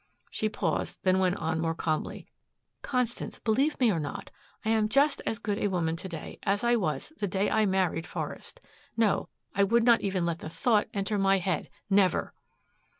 [0.31, 2.25] She paused, then went on more calmly,
[2.81, 4.31] "Constance, believe me or not
[4.65, 7.67] I am just as good a woman to day as I was the day I
[7.67, 8.61] married Forest.
[8.97, 12.33] No I would not even let the thought enter my head never!"